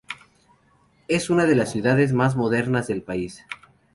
Es 1.07 1.29
una 1.29 1.45
de 1.45 1.53
las 1.53 1.71
ciudades 1.71 2.11
más 2.11 2.35
modernas 2.35 2.87
del 2.87 3.03
país. 3.03 3.45